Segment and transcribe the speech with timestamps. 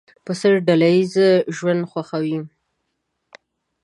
[0.25, 1.15] پسه ډله ییز
[1.55, 2.37] ژوند خوښوي.